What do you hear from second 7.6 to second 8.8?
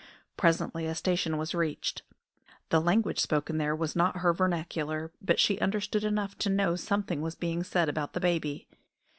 said about the baby.